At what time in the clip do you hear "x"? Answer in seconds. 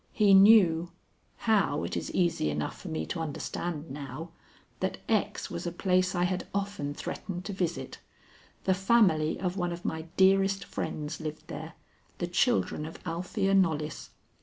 5.07-5.51